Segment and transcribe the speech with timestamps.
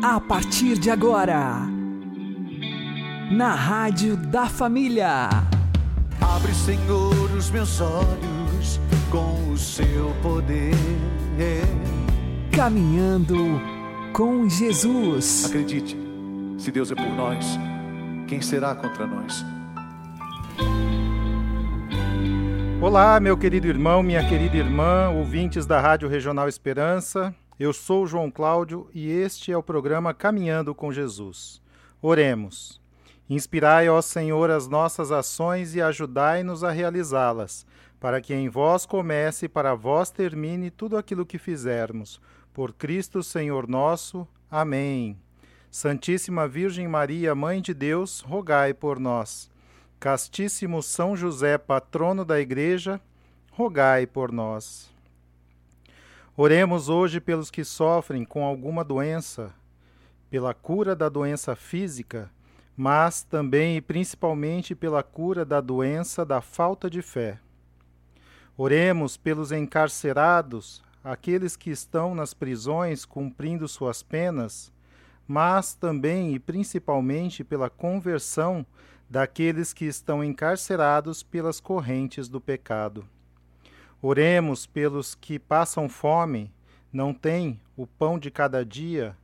[0.00, 1.66] A partir de agora,
[3.32, 5.28] na Rádio da Família.
[6.20, 8.78] Abre, Senhor, os meus olhos
[9.10, 10.72] com o seu poder.
[12.54, 13.60] Caminhando
[14.12, 15.46] com Jesus.
[15.46, 15.96] Acredite,
[16.58, 17.58] se Deus é por nós,
[18.28, 19.44] quem será contra nós?
[22.80, 27.34] Olá, meu querido irmão, minha querida irmã, ouvintes da Rádio Regional Esperança.
[27.58, 31.60] Eu sou João Cláudio e este é o programa Caminhando com Jesus.
[32.00, 32.80] Oremos.
[33.28, 37.66] Inspirai, ó Senhor, as nossas ações e ajudai-nos a realizá-las,
[37.98, 42.20] para que em vós comece e para vós termine tudo aquilo que fizermos.
[42.54, 44.24] Por Cristo, Senhor nosso.
[44.48, 45.18] Amém.
[45.68, 49.50] Santíssima Virgem Maria, Mãe de Deus, rogai por nós.
[49.98, 53.00] Castíssimo São José, patrono da Igreja,
[53.50, 54.96] rogai por nós.
[56.40, 59.52] Oremos hoje pelos que sofrem com alguma doença,
[60.30, 62.30] pela cura da doença física,
[62.76, 67.40] mas também e principalmente pela cura da doença da falta de fé.
[68.56, 74.72] Oremos pelos encarcerados, aqueles que estão nas prisões cumprindo suas penas,
[75.26, 78.64] mas também e principalmente pela conversão
[79.10, 83.04] daqueles que estão encarcerados pelas correntes do pecado.
[84.00, 86.52] Oremos pelos que passam fome,
[86.92, 89.16] não têm o pão de cada dia,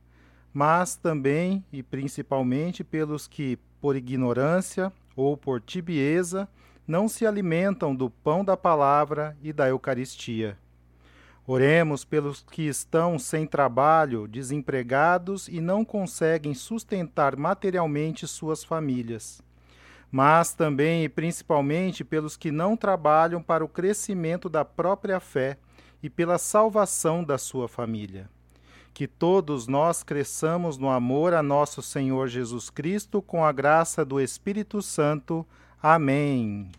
[0.53, 6.47] mas também e principalmente pelos que, por ignorância ou por tibieza,
[6.85, 10.57] não se alimentam do pão da palavra e da Eucaristia.
[11.47, 19.41] Oremos pelos que estão sem trabalho, desempregados e não conseguem sustentar materialmente suas famílias
[20.15, 25.57] mas também e principalmente pelos que não trabalham para o crescimento da própria fé
[26.01, 28.29] e pela salvação da sua família.
[28.93, 34.21] Que todos nós cresçamos no amor a nosso Senhor Jesus Cristo com a graça do
[34.21, 35.45] Espírito Santo.
[35.83, 36.71] Amém.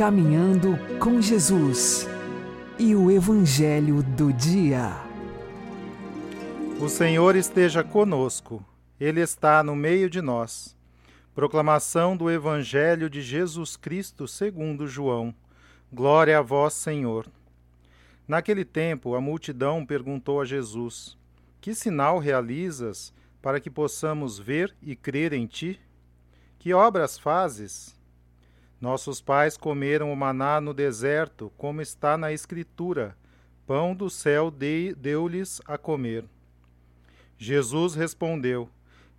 [0.00, 2.08] Caminhando com Jesus
[2.78, 4.92] e o Evangelho do Dia.
[6.80, 8.64] O Senhor esteja conosco,
[8.98, 10.74] Ele está no meio de nós.
[11.34, 15.34] Proclamação do Evangelho de Jesus Cristo segundo João.
[15.92, 17.26] Glória a vós, Senhor.
[18.26, 21.14] Naquele tempo, a multidão perguntou a Jesus:
[21.60, 23.12] Que sinal realizas
[23.42, 25.78] para que possamos ver e crer em ti?
[26.58, 27.99] Que obras fazes?
[28.80, 33.14] Nossos pais comeram o maná no deserto, como está na Escritura:
[33.66, 36.24] pão do céu deu-lhes a comer.
[37.36, 38.70] Jesus respondeu: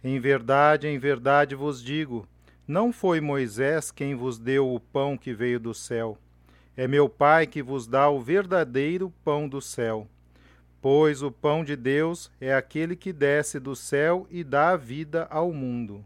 [0.03, 2.27] Em verdade, em verdade vos digo:
[2.67, 6.17] não foi Moisés quem vos deu o pão que veio do céu.
[6.75, 10.07] É meu Pai que vos dá o verdadeiro pão do céu.
[10.81, 15.53] Pois o pão de Deus é aquele que desce do céu e dá vida ao
[15.53, 16.03] mundo.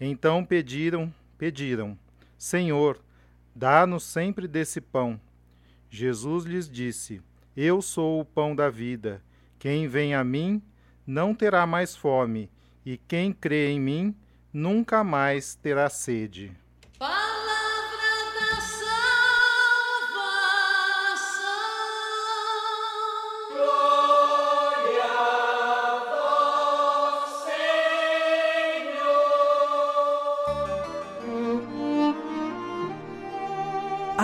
[0.00, 1.96] Então pediram, pediram
[2.38, 3.02] Senhor,
[3.54, 5.20] dá-nos sempre desse pão.
[5.88, 7.22] Jesus lhes disse:
[7.56, 9.22] Eu sou o pão da vida.
[9.58, 10.62] Quem vem a mim
[11.06, 12.50] não terá mais fome,
[12.84, 14.14] e quem crê em mim
[14.52, 16.52] nunca mais terá sede.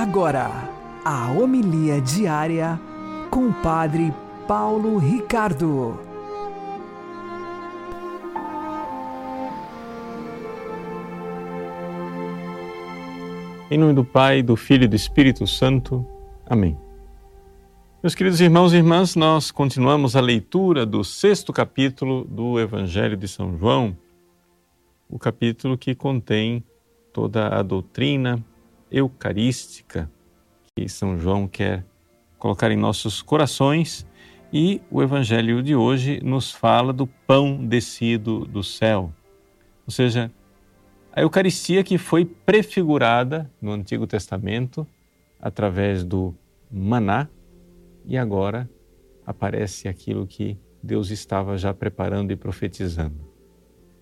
[0.02, 0.50] Agora,
[1.04, 2.76] a homilia diária
[3.31, 4.12] com o Padre
[4.49, 5.96] Paulo Ricardo.
[13.70, 16.05] Em nome do Pai, do Filho e do Espírito Santo.
[16.46, 16.76] Amém.
[18.02, 23.28] Meus queridos irmãos e irmãs, nós continuamos a leitura do sexto capítulo do Evangelho de
[23.28, 23.96] São João,
[25.08, 26.64] o capítulo que contém
[27.12, 28.44] toda a doutrina
[28.93, 30.11] eucarística
[30.77, 31.85] que São João quer
[32.39, 34.06] colocar em nossos corações
[34.53, 39.12] e o evangelho de hoje nos fala do pão descido do céu.
[39.87, 40.31] Ou seja,
[41.12, 44.87] a Eucaristia que foi prefigurada no Antigo Testamento
[45.41, 46.35] através do
[46.71, 47.29] maná
[48.05, 48.69] e agora
[49.27, 53.31] aparece aquilo que Deus estava já preparando e profetizando.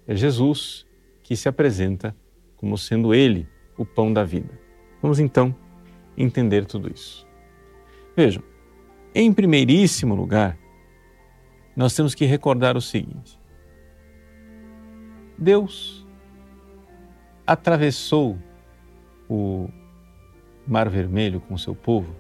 [0.07, 0.87] É Jesus
[1.23, 2.17] que se apresenta
[2.57, 4.70] como sendo Ele o pão da vida.
[5.03, 5.55] Vamos então
[6.17, 7.27] entender tudo isso.
[8.17, 8.43] Vejam,
[9.15, 10.59] em primeiríssimo lugar,
[11.75, 13.41] nós temos que recordar o seguinte:
[15.39, 16.07] Deus
[17.47, 18.39] atravessou
[19.29, 19.69] o
[20.67, 22.15] Mar Vermelho com seu povo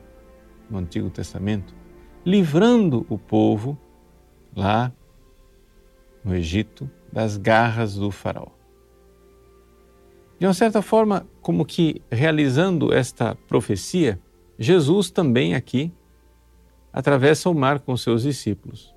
[0.69, 1.75] no Antigo Testamento,
[2.25, 3.79] livrando o povo
[4.57, 4.93] lá
[6.25, 8.60] no Egito das garras do Faraó.
[10.40, 14.18] De uma certa forma, como que realizando esta profecia,
[14.59, 15.92] Jesus também aqui
[16.90, 18.94] atravessa o mar com seus discípulos.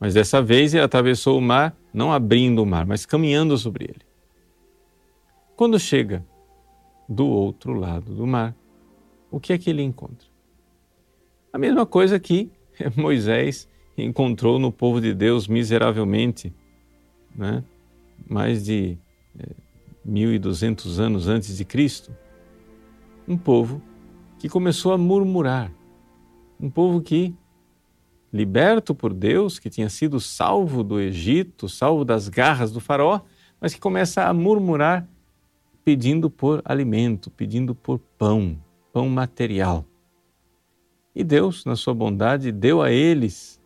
[0.00, 4.06] Mas dessa vez ele atravessou o mar não abrindo o mar, mas caminhando sobre ele.
[5.54, 6.24] Quando chega
[7.06, 8.56] do outro lado do mar,
[9.30, 10.26] o que é que ele encontra?
[11.52, 12.50] A mesma coisa que
[12.96, 16.54] Moisés encontrou no povo de Deus miseravelmente,
[17.34, 17.62] né?
[18.26, 18.98] mais de
[19.38, 19.65] eh,
[20.06, 22.14] 1200 anos antes de Cristo,
[23.26, 23.82] um povo
[24.38, 25.72] que começou a murmurar,
[26.60, 27.34] um povo que
[28.32, 33.20] liberto por Deus, que tinha sido salvo do Egito, salvo das garras do faraó,
[33.60, 35.08] mas que começa a murmurar
[35.84, 38.58] pedindo por alimento, pedindo por pão,
[38.92, 39.84] pão material.
[41.14, 43.60] E Deus, na sua bondade, deu a eles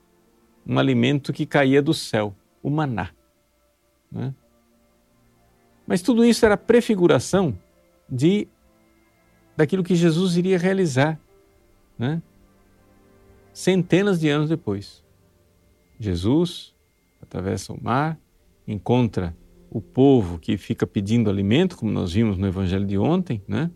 [0.67, 3.11] um alimento que caía do céu, o maná.
[4.11, 4.33] Né?
[5.91, 7.59] Mas tudo isso era prefiguração
[8.09, 8.47] de
[9.57, 11.21] daquilo que Jesus iria realizar,
[11.99, 12.23] né?
[13.53, 15.05] centenas de anos depois.
[15.99, 16.73] Jesus
[17.21, 18.17] atravessa o mar,
[18.69, 19.37] encontra
[19.69, 23.69] o povo que fica pedindo alimento, como nós vimos no evangelho de ontem, né?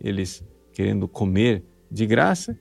[0.00, 2.58] eles querendo comer de graça,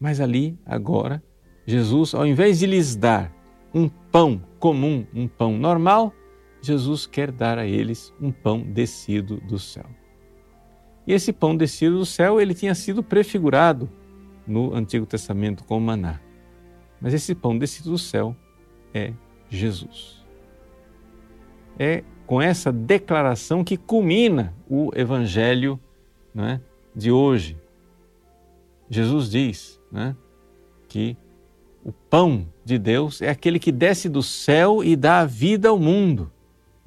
[0.00, 1.22] mas ali, agora,
[1.66, 3.30] Jesus, ao invés de lhes dar
[3.74, 6.14] um pão comum, um pão normal,
[6.60, 9.86] Jesus quer dar a eles um pão descido do céu.
[11.06, 13.88] E esse pão descido do céu, ele tinha sido prefigurado
[14.46, 16.20] no Antigo Testamento com maná.
[17.00, 18.36] Mas esse pão descido do céu
[18.92, 19.12] é
[19.48, 20.24] Jesus.
[21.78, 25.80] É com essa declaração que culmina o evangelho
[26.36, 26.60] é,
[26.94, 27.56] de hoje.
[28.90, 30.14] Jesus diz né,
[30.88, 31.16] que
[31.82, 35.78] o pão de Deus é aquele que desce do céu e dá a vida ao
[35.78, 36.30] mundo.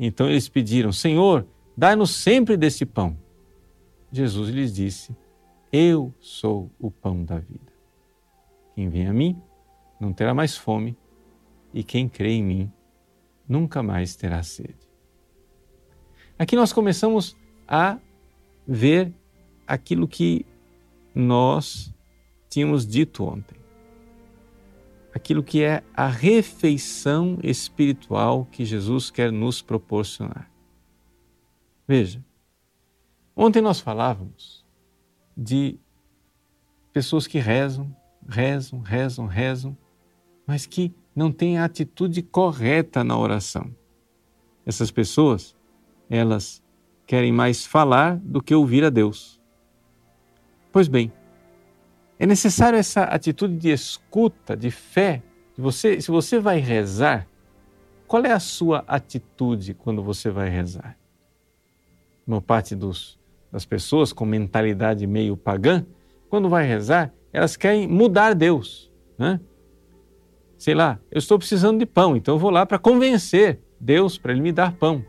[0.04, 1.46] Então eles pediram: Senhor,
[1.78, 3.16] dá-nos sempre desse pão.
[4.12, 5.16] Jesus lhes disse:
[5.72, 7.72] Eu sou o pão da vida.
[8.74, 9.40] Quem vem a mim
[10.00, 10.98] não terá mais fome,
[11.72, 12.72] e quem crê em mim
[13.48, 14.90] nunca mais terá sede.
[16.40, 18.00] Aqui nós começamos a
[18.68, 19.14] ver
[19.68, 20.48] aquilo que
[21.14, 21.94] nós
[22.50, 23.61] tínhamos dito ontem
[25.14, 30.50] aquilo que é a refeição espiritual que Jesus quer nos proporcionar.
[31.88, 32.24] Veja,
[33.36, 34.66] ontem nós falávamos
[35.36, 35.78] de
[36.94, 37.94] pessoas que rezam,
[38.28, 39.78] rezam, rezam, rezam,
[40.48, 43.76] mas que não têm a atitude correta na oração.
[44.66, 45.56] Essas pessoas,
[46.10, 46.64] elas
[47.06, 49.42] querem mais falar do que ouvir a Deus.
[50.72, 51.12] Pois bem,
[52.22, 55.24] é necessário essa atitude de escuta, de fé.
[55.56, 57.28] De você, se você vai rezar,
[58.06, 60.96] qual é a sua atitude quando você vai rezar?
[62.28, 63.20] Uma parte dos,
[63.52, 65.84] das pessoas com mentalidade meio pagã,
[66.30, 68.92] quando vai rezar, elas querem mudar Deus.
[69.18, 69.42] Né?
[70.60, 74.32] Sei lá, eu estou precisando de pão, então eu vou lá para convencer Deus para
[74.32, 75.04] Ele me dar pão.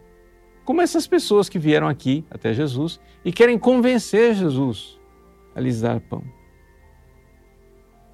[0.65, 4.99] Como essas pessoas que vieram aqui até Jesus e querem convencer Jesus
[5.55, 6.25] a lhes dar pão.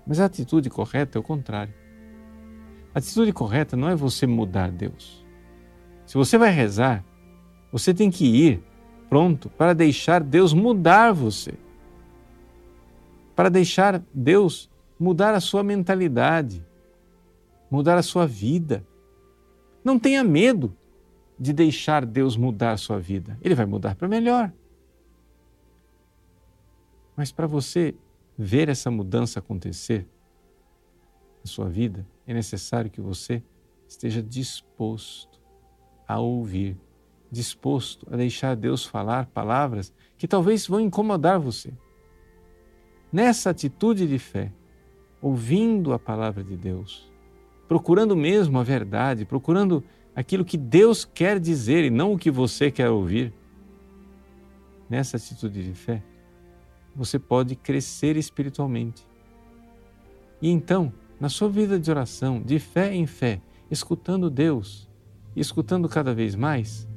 [0.09, 1.75] Mas a atitude correta é o contrário.
[2.95, 5.23] A atitude correta não é você mudar Deus.
[6.07, 7.05] Se você vai rezar,
[7.71, 8.65] você tem que ir
[9.11, 11.53] pronto para deixar Deus mudar você.
[13.37, 16.65] Para deixar Deus mudar a sua mentalidade,
[17.71, 18.83] mudar a sua vida.
[19.85, 20.75] Não tenha medo
[21.39, 23.39] de deixar Deus mudar a sua vida.
[23.43, 24.51] Ele vai mudar para melhor.
[27.15, 27.95] Mas para você
[28.39, 30.07] ver essa mudança acontecer
[31.41, 33.43] na sua vida, é necessário que você
[33.89, 35.41] esteja disposto
[36.07, 36.79] a ouvir,
[37.31, 41.73] disposto a deixar Deus falar palavras que talvez vão incomodar você.
[43.13, 44.53] Nessa atitude de fé,
[45.21, 47.11] ouvindo a palavra de Deus,
[47.67, 49.83] procurando mesmo a verdade, procurando
[50.15, 53.33] aquilo que Deus quer dizer e não o que você quer ouvir.
[54.89, 56.03] Nessa atitude de fé,
[56.99, 59.07] você pode crescer espiritualmente.
[60.43, 63.41] E então, na sua vida de oração, de fé em fé,
[63.71, 64.91] escutando Deus,
[65.37, 66.89] escutando cada vez mais,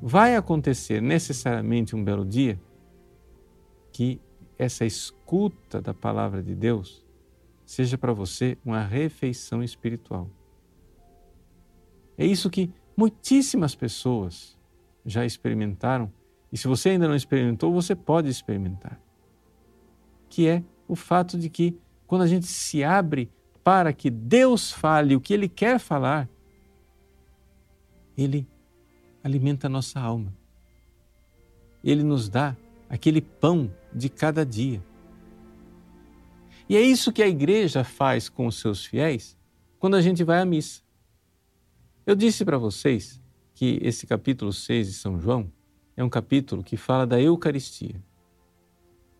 [0.00, 2.58] vai acontecer necessariamente um belo dia
[3.92, 4.20] que
[4.58, 7.04] essa escuta da palavra de Deus
[7.66, 10.30] seja para você uma refeição espiritual.
[12.16, 14.58] É isso que muitíssimas pessoas
[15.04, 16.10] já experimentaram
[16.52, 19.00] e se você ainda não experimentou, você pode experimentar.
[20.28, 23.30] Que é o fato de que quando a gente se abre
[23.62, 26.28] para que Deus fale o que Ele quer falar,
[28.16, 28.46] Ele
[29.22, 30.34] alimenta a nossa alma.
[31.84, 32.56] Ele nos dá
[32.88, 34.82] aquele pão de cada dia.
[36.68, 39.36] E é isso que a igreja faz com os seus fiéis
[39.78, 40.82] quando a gente vai à missa.
[42.06, 43.20] Eu disse para vocês
[43.54, 45.52] que esse capítulo 6 de São João
[45.98, 48.00] é um capítulo que fala da Eucaristia.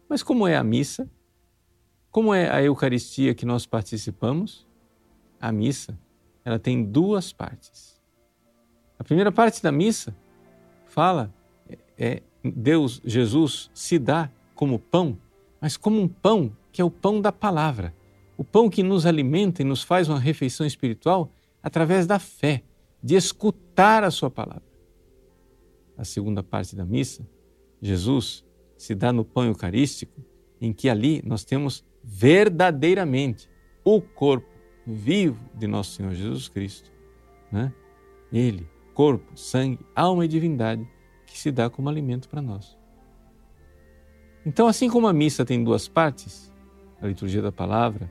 [0.09, 1.11] Mas como é a missa?
[2.09, 4.65] Como é a Eucaristia que nós participamos?
[5.41, 5.99] A missa,
[6.45, 8.01] ela tem duas partes.
[8.97, 10.17] A primeira parte da missa
[10.87, 11.35] fala
[11.99, 15.19] é Deus, Jesus se dá como pão,
[15.61, 17.93] mas como um pão que é o pão da palavra,
[18.37, 21.29] o pão que nos alimenta e nos faz uma refeição espiritual
[21.61, 22.63] através da fé,
[23.03, 24.68] de escutar a sua palavra
[25.99, 27.29] a segunda parte da missa,
[27.83, 28.45] Jesus
[28.77, 30.25] se dá no pão eucarístico,
[30.61, 33.51] em que ali nós temos verdadeiramente
[33.85, 34.49] o corpo
[34.87, 36.91] vivo de nosso Senhor Jesus Cristo.
[37.51, 37.73] Né?
[38.33, 40.89] Ele, corpo, sangue, alma e divindade,
[41.27, 42.79] que se dá como alimento para nós.
[44.47, 46.53] Então, assim como a missa tem duas partes,
[47.03, 48.11] a liturgia da palavra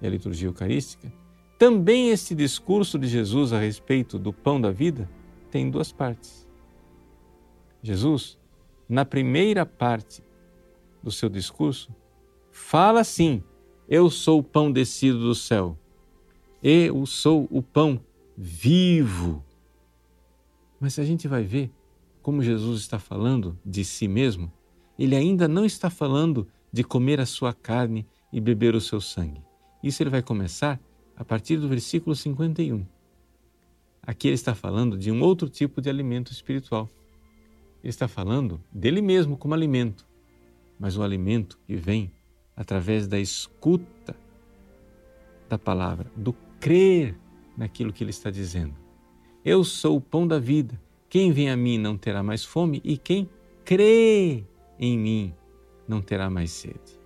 [0.00, 1.12] e a liturgia eucarística,
[1.58, 5.08] também este discurso de Jesus a respeito do pão da vida
[5.50, 6.49] tem duas partes.
[7.82, 8.38] Jesus,
[8.88, 10.22] na primeira parte
[11.02, 11.94] do seu discurso,
[12.50, 13.42] fala assim:
[13.88, 15.78] Eu sou o pão descido do céu.
[16.62, 18.00] Eu sou o pão
[18.36, 19.44] vivo.
[20.78, 21.70] Mas se a gente vai ver
[22.22, 24.52] como Jesus está falando de si mesmo,
[24.98, 29.42] ele ainda não está falando de comer a sua carne e beber o seu sangue.
[29.82, 30.78] Isso ele vai começar
[31.16, 32.86] a partir do versículo 51.
[34.02, 36.88] Aqui ele está falando de um outro tipo de alimento espiritual.
[37.82, 40.06] Ele está falando dele mesmo como alimento,
[40.78, 42.12] mas o alimento que vem
[42.56, 44.16] através da escuta
[45.48, 47.16] da palavra, do crer
[47.56, 48.74] naquilo que ele está dizendo.
[49.44, 50.80] Eu sou o pão da vida.
[51.08, 53.28] Quem vem a mim não terá mais fome, e quem
[53.64, 54.44] crê
[54.78, 55.34] em mim
[55.88, 57.00] não terá mais sede.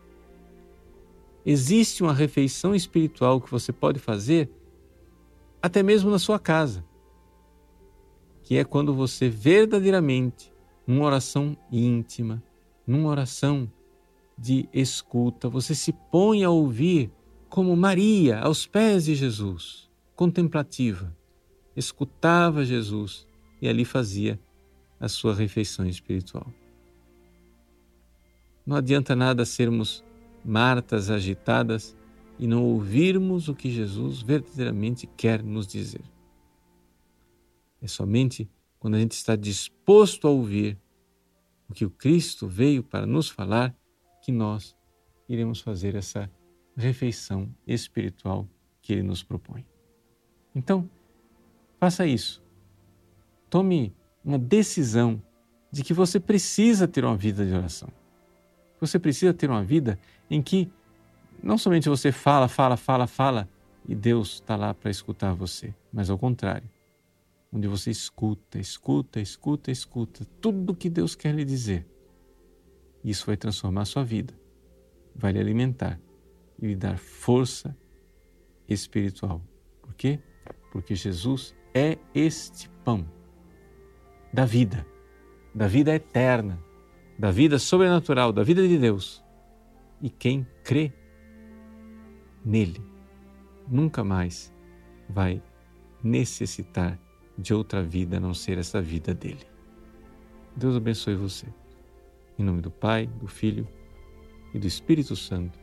[1.46, 4.50] Existe uma refeição espiritual que você pode fazer
[5.60, 6.84] até mesmo na sua casa,
[8.42, 10.52] que é quando você verdadeiramente,
[10.86, 12.42] numa oração íntima,
[12.86, 13.70] numa oração
[14.36, 17.10] de escuta, você se põe a ouvir
[17.48, 21.16] como Maria aos pés de Jesus, contemplativa,
[21.76, 23.26] escutava Jesus
[23.62, 24.38] e ali fazia
[24.98, 26.46] a sua refeição espiritual.
[28.66, 30.02] Não adianta nada sermos
[30.44, 31.96] Martas agitadas
[32.38, 36.02] e não ouvirmos o que Jesus verdadeiramente quer nos dizer.
[37.80, 38.48] É somente
[38.84, 40.78] quando a gente está disposto a ouvir
[41.66, 43.74] o que o Cristo veio para nos falar
[44.20, 44.76] que nós
[45.26, 46.30] iremos fazer essa
[46.76, 48.46] refeição espiritual
[48.82, 49.64] que ele nos propõe.
[50.54, 50.86] Então,
[51.80, 52.44] faça isso.
[53.48, 55.22] Tome uma decisão
[55.72, 57.88] de que você precisa ter uma vida de oração.
[58.78, 60.70] Você precisa ter uma vida em que
[61.42, 63.48] não somente você fala, fala, fala, fala
[63.88, 66.68] e Deus está lá para escutar você, mas ao contrário,
[67.54, 71.86] onde você escuta, escuta, escuta, escuta tudo o que Deus quer lhe dizer.
[73.04, 74.34] Isso vai transformar a sua vida,
[75.14, 76.00] vai lhe alimentar
[76.60, 77.76] e lhe dar força
[78.68, 79.40] espiritual.
[79.80, 80.18] Por quê?
[80.72, 83.08] Porque Jesus é este pão
[84.32, 84.84] da vida,
[85.54, 86.60] da vida eterna,
[87.16, 89.22] da vida sobrenatural, da vida de Deus.
[90.02, 90.92] E quem crê
[92.44, 92.82] nele
[93.68, 94.52] nunca mais
[95.08, 95.40] vai
[96.02, 96.98] necessitar
[97.36, 99.46] de outra vida a não ser essa vida dele.
[100.56, 101.46] Deus abençoe você.
[102.38, 103.66] Em nome do Pai, do Filho
[104.52, 105.58] e do Espírito Santo.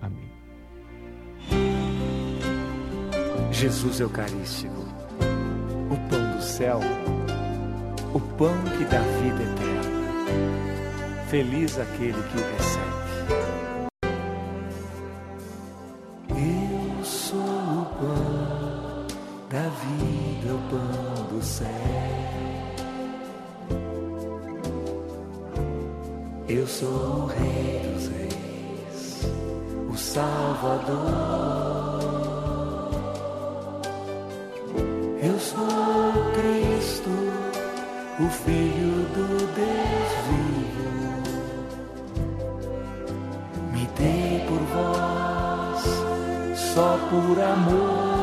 [0.00, 0.30] Amém.
[3.52, 4.74] Jesus Eucarístico,
[5.90, 6.80] o pão do céu,
[8.12, 9.94] o pão que dá vida eterna.
[11.30, 13.04] Feliz aquele que o recebe.
[16.30, 19.06] Eu sou o pão
[19.48, 20.13] da vida,
[20.50, 21.68] o pão do céu.
[26.48, 29.26] Eu sou o Rei dos Reis,
[29.90, 30.94] o Salvador.
[35.22, 37.10] Eu sou Cristo,
[38.20, 40.88] o Filho do Deus vivo.
[43.72, 45.82] Me dei por vós,
[46.56, 48.13] só por amor.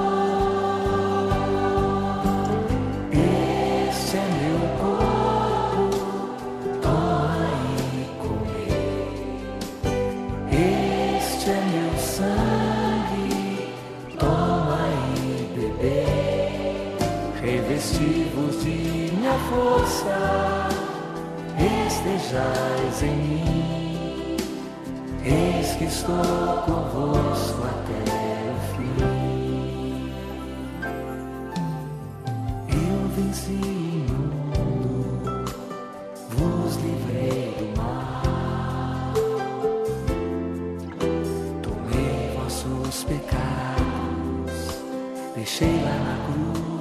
[19.72, 20.68] Força,
[21.88, 24.38] estejais em mim.
[25.24, 26.18] Eis que estou
[26.66, 28.02] convosco até
[28.52, 28.98] o fim.
[32.70, 34.20] Eu venci o
[34.60, 35.46] mundo,
[36.32, 39.14] vos livrei do mal.
[41.62, 44.58] Tomei vossos pecados,
[45.36, 46.81] deixei lá na cruz.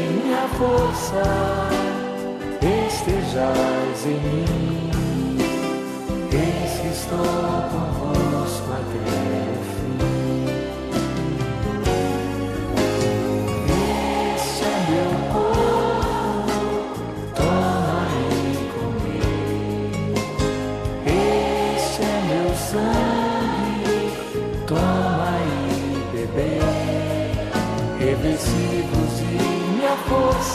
[0.61, 1.23] força,
[2.61, 4.91] estejais em mim.
[6.31, 7.17] Eis que estou
[7.71, 9.60] convosco até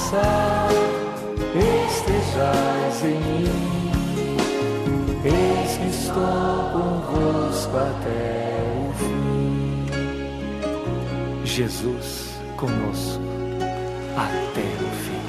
[0.06, 0.22] força,
[1.88, 3.90] estejais em mim.
[5.24, 9.86] Eis que estou convosco até o fim.
[11.44, 13.22] Jesus conosco
[14.16, 15.26] até o fim.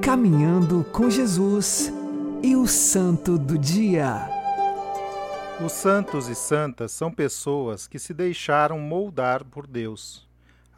[0.00, 1.92] Caminhando com Jesus
[2.42, 4.37] e o Santo do Dia.
[5.60, 10.24] Os santos e santas são pessoas que se deixaram moldar por Deus.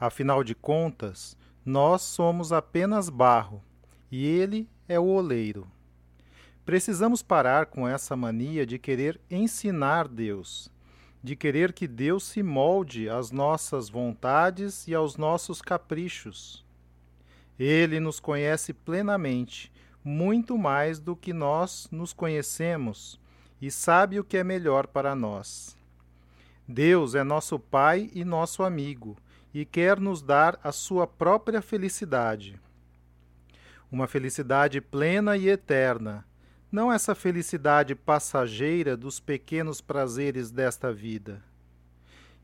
[0.00, 3.62] Afinal de contas, nós somos apenas barro
[4.10, 5.70] e Ele é o oleiro.
[6.64, 10.72] Precisamos parar com essa mania de querer ensinar Deus,
[11.22, 16.64] de querer que Deus se molde às nossas vontades e aos nossos caprichos.
[17.58, 19.70] Ele nos conhece plenamente,
[20.02, 23.19] muito mais do que nós nos conhecemos,
[23.60, 25.76] e sabe o que é melhor para nós.
[26.66, 29.16] Deus é nosso Pai e nosso amigo,
[29.52, 32.58] e quer nos dar a sua própria felicidade.
[33.90, 36.24] Uma felicidade plena e eterna,
[36.70, 41.42] não essa felicidade passageira dos pequenos prazeres desta vida.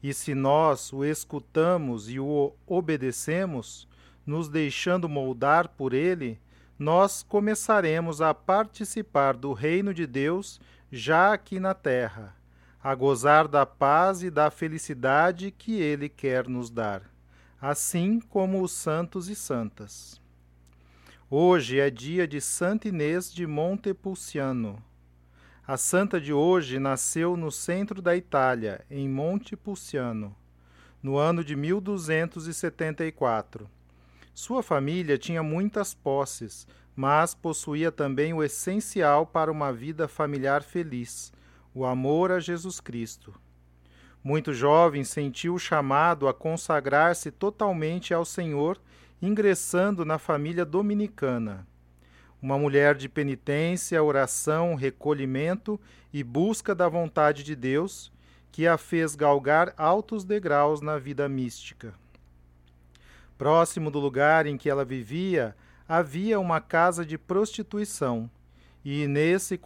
[0.02, 3.88] E se nós o escutamos e o obedecemos,
[4.26, 6.40] nos deixando moldar por ele,
[6.78, 12.36] nós começaremos a participar do reino de Deus já aqui na terra,
[12.82, 17.02] a gozar da paz e da felicidade que ele quer nos dar,
[17.60, 20.20] assim como os santos e santas.
[21.28, 24.80] Hoje é dia de Santa Inês de Montepulciano.
[25.66, 30.36] A santa de hoje nasceu no centro da Itália, em Montepulciano,
[31.02, 33.68] no ano de 1274.
[34.32, 41.30] Sua família tinha muitas posses, mas possuía também o essencial para uma vida familiar feliz,
[41.74, 43.34] o amor a Jesus Cristo.
[44.24, 48.80] Muito jovem, sentiu o chamado a consagrar-se totalmente ao Senhor,
[49.20, 51.66] ingressando na família dominicana.
[52.40, 55.78] Uma mulher de penitência, oração, recolhimento
[56.12, 58.10] e busca da vontade de Deus,
[58.50, 61.94] que a fez galgar altos degraus na vida mística.
[63.36, 65.54] Próximo do lugar em que ela vivia,
[65.88, 68.30] havia uma casa de prostituição,
[68.84, 69.58] e Inês se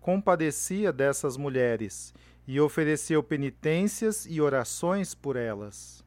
[0.00, 2.12] compadecia dessas mulheres
[2.46, 6.04] e ofereceu penitências e orações por elas.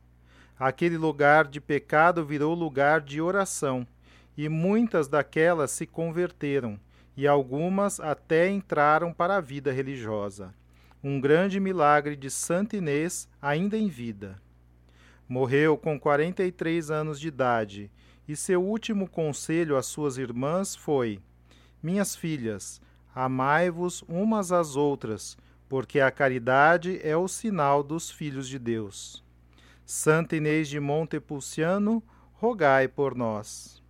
[0.59, 3.87] Aquele lugar de pecado virou lugar de oração,
[4.37, 6.79] e muitas daquelas se converteram,
[7.15, 10.53] e algumas até entraram para a vida religiosa.
[11.03, 14.39] Um grande milagre de Santa Inês ainda em vida.
[15.27, 17.91] Morreu com 43 anos de idade,
[18.27, 21.19] e seu último conselho às suas irmãs foi:
[21.81, 22.81] Minhas filhas,
[23.15, 25.37] amai-vos umas às outras,
[25.69, 29.23] porque a caridade é o sinal dos filhos de Deus.
[29.85, 33.81] Santa Inês de Montepulciano, rogai por nós.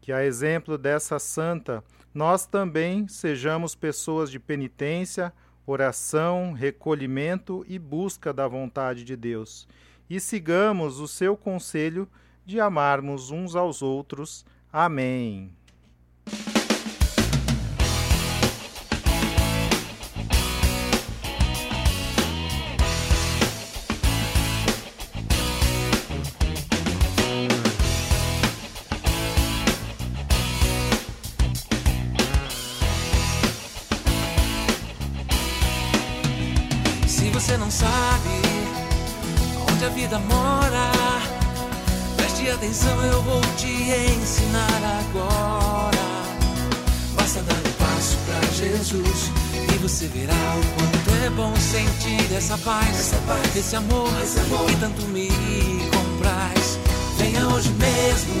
[0.00, 1.82] Que a exemplo dessa santa,
[2.14, 5.32] nós também sejamos pessoas de penitência,
[5.66, 9.66] oração, recolhimento e busca da vontade de Deus,
[10.08, 12.08] e sigamos o seu conselho
[12.46, 14.46] de amarmos uns aos outros.
[14.72, 15.52] Amém.
[37.08, 38.30] Se você não sabe
[39.72, 40.95] onde a vida mora,
[42.46, 45.98] preste atenção, eu vou te ensinar agora.
[47.16, 49.32] Basta dar um passo pra Jesus
[49.74, 54.38] e você verá o quanto é bom sentir essa paz, essa paz esse, amor, esse
[54.38, 55.28] amor que tanto me
[55.90, 56.78] compraz.
[57.18, 58.34] Venha hoje mesmo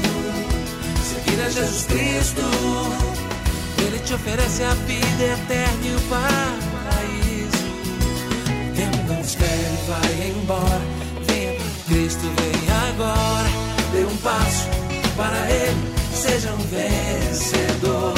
[1.02, 2.42] seguir a Jesus Cristo.
[3.78, 7.66] Ele te oferece a vida eterna e o paraíso.
[8.70, 10.75] O tempo não espera e vai embora.
[16.26, 18.14] Seja um vencedor.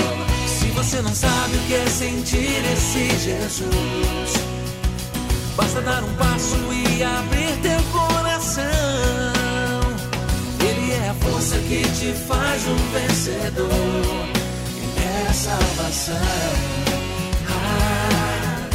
[0.47, 4.59] Se você não sabe o que é sentir esse Jesus,
[5.57, 8.64] Basta dar um passo e abrir teu coração.
[10.61, 13.68] Ele é a força que te faz um vencedor.
[14.77, 16.14] Ele é a salvação.
[17.51, 18.68] Ah.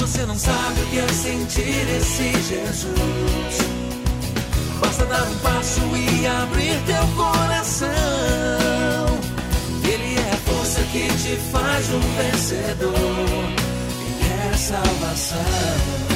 [0.00, 3.71] Você não sabe o que é sentir esse Jesus,
[4.82, 7.88] basta dar um passo e abrir teu coração.
[9.84, 13.62] Ele é a força que te faz um vencedor
[14.62, 16.11] salvação.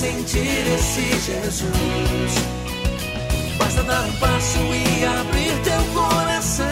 [0.00, 2.32] Sentir esse Jesus,
[3.58, 6.66] basta dar um passo e abrir teu coração.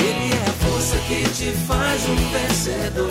[0.00, 3.10] Ele é a força que te faz um vencedor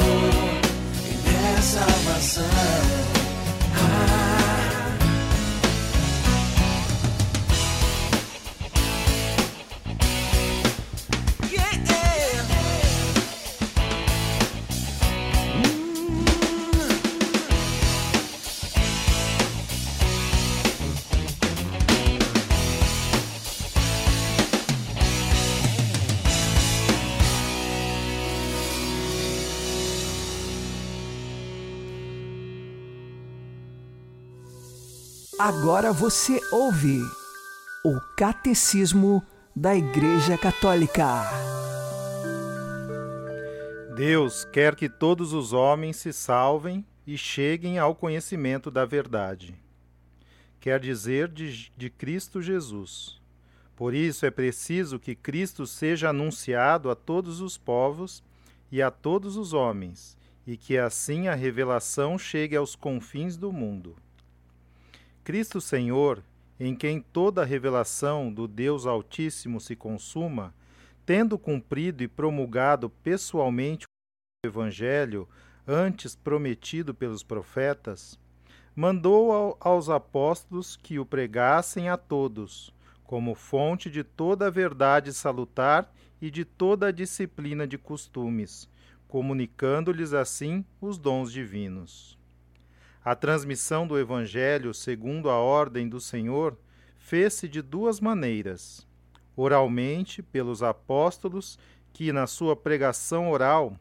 [1.05, 3.16] e é salvação.
[35.39, 36.99] Agora você ouve
[37.85, 39.23] o Catecismo
[39.55, 41.05] da Igreja Católica.
[43.95, 49.55] Deus quer que todos os homens se salvem e cheguem ao conhecimento da verdade.
[50.59, 53.21] Quer dizer de, de Cristo Jesus.
[53.75, 58.23] Por isso é preciso que Cristo seja anunciado a todos os povos
[58.71, 63.95] e a todos os homens, e que assim a revelação chegue aos confins do mundo.
[65.27, 66.23] Cristo Senhor,
[66.57, 70.55] em quem toda a revelação do Deus Altíssimo se consuma,
[71.05, 75.27] tendo cumprido e promulgado pessoalmente o Evangelho
[75.67, 78.17] antes prometido pelos profetas,
[78.73, 85.93] mandou aos apóstolos que o pregassem a todos, como fonte de toda a verdade salutar
[86.21, 88.69] e de toda a disciplina de costumes,
[89.09, 92.16] comunicando-lhes assim os dons divinos.
[93.07, 96.57] A transmissão do Evangelho segundo a ordem do Senhor
[96.97, 98.85] fez-se de duas maneiras:
[99.33, 101.57] oralmente, pelos apóstolos,
[101.93, 103.79] que, na sua pregação oral,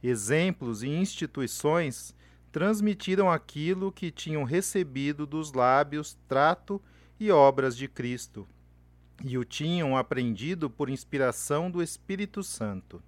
[0.00, 2.14] exemplos e instituições,
[2.52, 6.80] transmitiram aquilo que tinham recebido dos lábios, trato
[7.18, 8.46] e obras de Cristo,
[9.24, 13.02] e o tinham aprendido por inspiração do Espírito Santo.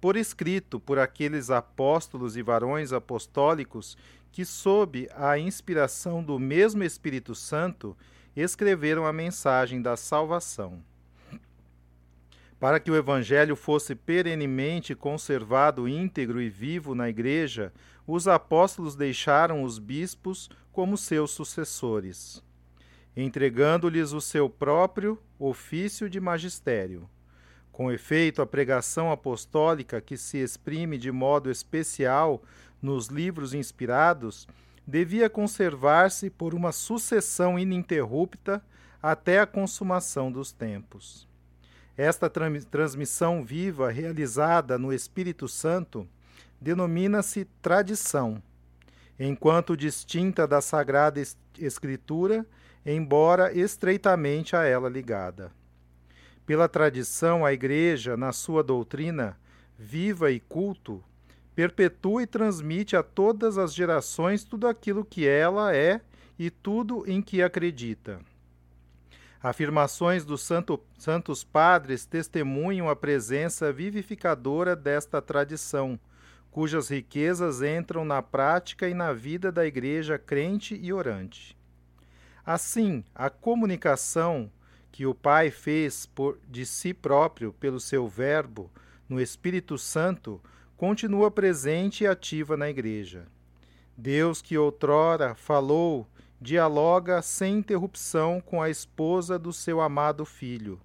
[0.00, 3.96] Por escrito por aqueles apóstolos e varões apostólicos
[4.30, 7.96] que, sob a inspiração do mesmo Espírito Santo,
[8.36, 10.82] escreveram a mensagem da salvação.
[12.60, 17.72] Para que o Evangelho fosse perenemente conservado íntegro e vivo na Igreja,
[18.06, 22.42] os apóstolos deixaram os bispos como seus sucessores,
[23.16, 27.08] entregando-lhes o seu próprio ofício de magistério.
[27.70, 32.42] Com efeito, a pregação apostólica, que se exprime de modo especial
[32.80, 34.46] nos livros inspirados
[34.86, 38.62] devia conservar-se por uma sucessão ininterrupta
[39.02, 41.28] até a consumação dos tempos.
[41.96, 42.30] Esta
[42.70, 46.08] transmissão viva realizada no Espírito Santo
[46.60, 48.42] denomina-se tradição,
[49.18, 51.20] enquanto distinta da Sagrada
[51.58, 52.46] Escritura,
[52.86, 55.52] embora estreitamente a ela ligada.
[56.46, 59.38] Pela tradição, a Igreja, na sua doutrina,
[59.76, 61.04] viva e culto,
[61.58, 66.00] perpetua e transmite a todas as gerações tudo aquilo que ela é
[66.38, 68.20] e tudo em que acredita.
[69.42, 75.98] Afirmações dos santo, santos padres testemunham a presença vivificadora desta tradição,
[76.48, 81.58] cujas riquezas entram na prática e na vida da igreja crente e orante.
[82.46, 84.48] Assim, a comunicação
[84.92, 88.70] que o Pai fez por, de si próprio pelo seu Verbo
[89.08, 90.40] no Espírito Santo
[90.78, 93.26] continua presente e ativa na Igreja.
[93.96, 96.06] Deus que outrora falou,
[96.40, 100.80] dialoga sem interrupção com a esposa do seu amado Filho.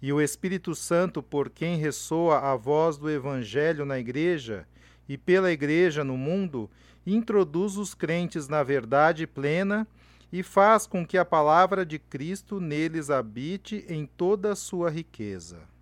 [0.00, 4.68] E o Espírito Santo, por quem ressoa a voz do Evangelho na Igreja
[5.08, 6.70] e pela Igreja no mundo,
[7.04, 9.84] introduz os crentes na verdade plena
[10.32, 15.73] e faz com que a palavra de Cristo neles habite em toda a sua riqueza.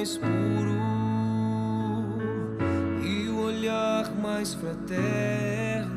[0.00, 0.80] Mais puro
[3.04, 5.90] e o olhar mais fraterno.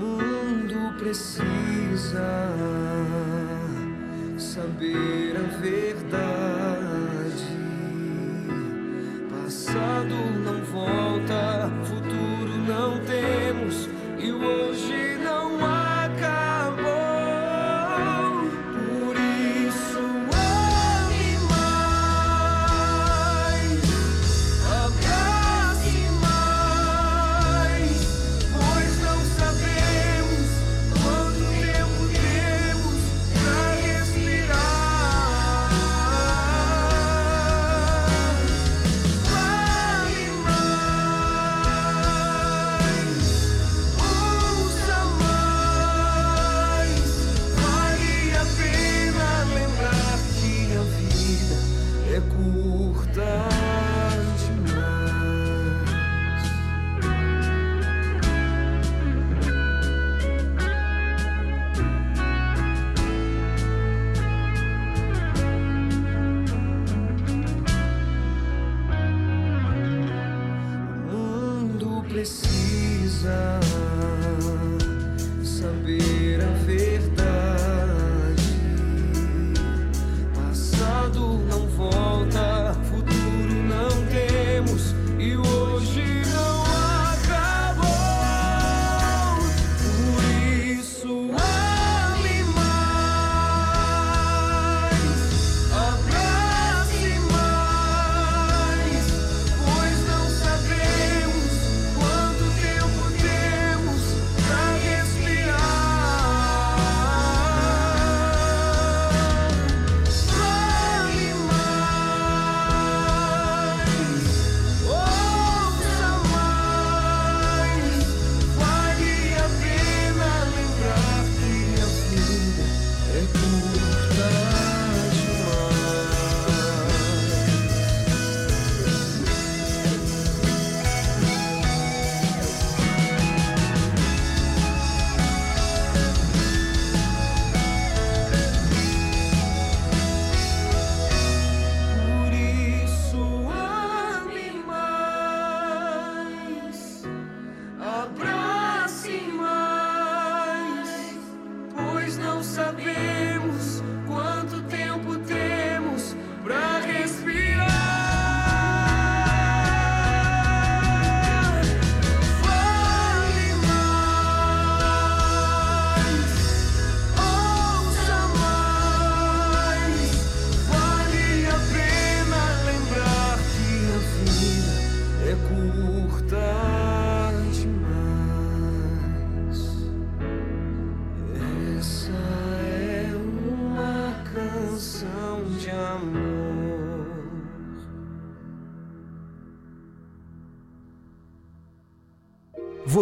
[0.00, 2.24] mundo precisa
[4.38, 6.37] saber a verdade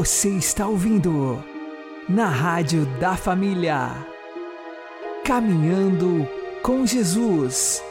[0.07, 1.43] Você está ouvindo
[2.09, 3.91] na Rádio da Família.
[5.25, 6.29] Caminhando
[6.63, 7.83] com Jesus.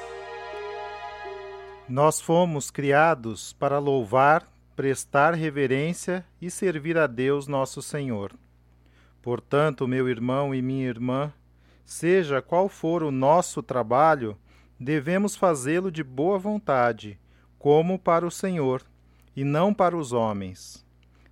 [1.90, 8.32] Nós fomos criados para louvar, prestar reverência e servir a Deus nosso Senhor.
[9.22, 11.34] Portanto, meu irmão e minha irmã,
[11.84, 14.38] seja qual for o nosso trabalho,
[14.80, 17.20] devemos fazê-lo de boa vontade,
[17.60, 18.84] como para o Senhor,
[19.36, 20.85] e não para os homens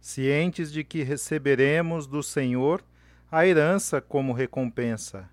[0.04, 2.84] cientes de que receberemos do Senhor
[3.32, 5.30] a herança como recompensa.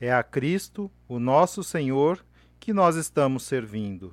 [0.00, 2.24] É a Cristo, o nosso Senhor,
[2.58, 4.12] que nós estamos servindo.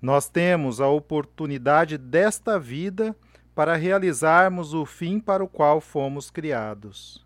[0.00, 3.14] Nós temos a oportunidade desta vida
[3.54, 7.22] para realizarmos o fim para o qual fomos criados.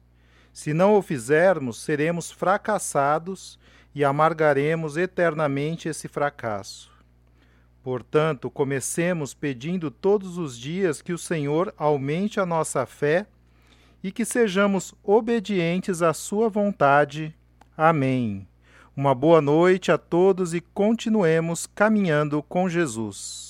[0.52, 3.60] Se não o fizermos, seremos fracassados
[3.94, 6.90] e amargaremos eternamente esse fracasso.
[7.82, 13.26] Portanto, comecemos pedindo todos os dias que o Senhor aumente a nossa fé
[14.02, 17.34] e que sejamos obedientes à Sua vontade.
[17.76, 18.46] Amém.
[18.94, 23.49] Uma boa noite a todos e continuemos caminhando com Jesus.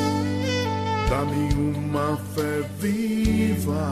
[1.11, 3.85] Dá-me uma fé viva.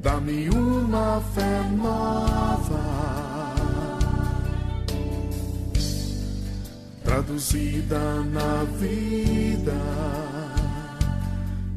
[0.00, 2.80] Dá-me uma fé nova.
[7.04, 9.76] Traduzida na vida,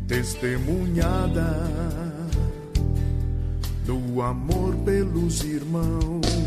[0.08, 1.70] testemunhada
[3.86, 6.46] do amor pelos irmãos.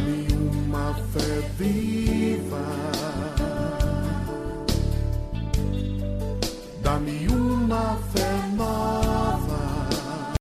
[0.00, 0.26] Dá-me
[0.64, 2.64] uma fé viva.
[6.82, 10.32] Dá-me uma fé nova,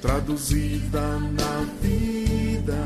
[0.00, 2.78] traduzida na vida,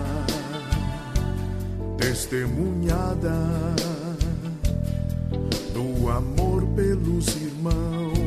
[1.98, 3.36] testemunhada
[5.74, 8.21] do amor pelos irmãos.